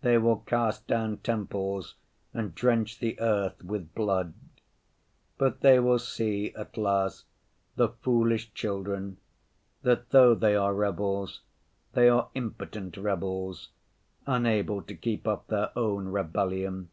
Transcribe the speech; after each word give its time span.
They 0.00 0.16
will 0.16 0.38
cast 0.46 0.86
down 0.86 1.18
temples 1.18 1.94
and 2.32 2.54
drench 2.54 3.00
the 3.00 3.20
earth 3.20 3.62
with 3.62 3.94
blood. 3.94 4.32
But 5.36 5.60
they 5.60 5.78
will 5.78 5.98
see 5.98 6.54
at 6.54 6.78
last, 6.78 7.26
the 7.76 7.90
foolish 7.90 8.54
children, 8.54 9.18
that, 9.82 10.08
though 10.08 10.34
they 10.34 10.56
are 10.56 10.72
rebels, 10.72 11.42
they 11.92 12.08
are 12.08 12.30
impotent 12.34 12.96
rebels, 12.96 13.68
unable 14.26 14.80
to 14.80 14.94
keep 14.94 15.28
up 15.28 15.48
their 15.48 15.70
own 15.76 16.06
rebellion. 16.08 16.88